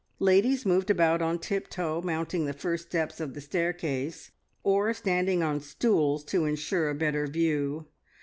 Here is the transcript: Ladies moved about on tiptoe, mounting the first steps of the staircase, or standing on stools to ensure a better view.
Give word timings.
Ladies 0.17 0.65
moved 0.65 0.89
about 0.89 1.21
on 1.21 1.37
tiptoe, 1.37 2.01
mounting 2.01 2.45
the 2.47 2.53
first 2.53 2.87
steps 2.87 3.19
of 3.19 3.35
the 3.35 3.39
staircase, 3.41 4.31
or 4.63 4.95
standing 4.95 5.43
on 5.43 5.59
stools 5.59 6.23
to 6.23 6.45
ensure 6.45 6.89
a 6.89 6.95
better 6.95 7.27
view. 7.27 7.85